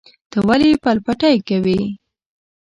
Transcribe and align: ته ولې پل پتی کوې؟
ته 0.31 0.37
ولې 0.47 0.71
پل 0.83 0.97
پتی 1.05 1.35
کوې؟ 1.47 1.81